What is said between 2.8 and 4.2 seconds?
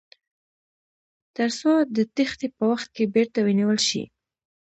کې بیرته ونیول شي.